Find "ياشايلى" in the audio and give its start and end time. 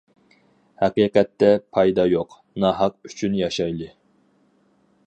3.45-3.97